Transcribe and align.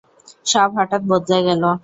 সব 0.45 0.69
হঠাৎ 0.77 1.01
বদলে 1.11 1.39
গেল। 1.47 1.63